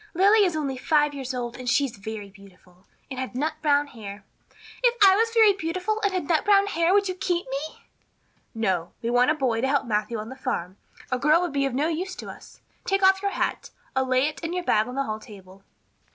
[0.15, 3.85] Lily is only five years old and she is very beautiful and had nut brown
[3.85, 4.25] hair.
[4.83, 7.83] If I was very beautiful and had nut brown hair would you keep me?"
[8.55, 8.93] "No.
[9.03, 10.77] We want a boy to help Matthew on the farm.
[11.11, 12.61] A girl would be of no use to us.
[12.83, 13.69] Take off your hat.
[13.95, 15.63] I'll lay it and your bag on the hall table."